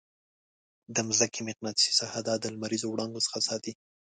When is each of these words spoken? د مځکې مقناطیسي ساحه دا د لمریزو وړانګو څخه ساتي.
د 0.95 0.97
مځکې 1.07 1.39
مقناطیسي 1.47 1.93
ساحه 1.99 2.21
دا 2.27 2.33
د 2.39 2.45
لمریزو 2.53 2.87
وړانګو 2.89 3.23
څخه 3.25 3.39
ساتي. 3.47 3.73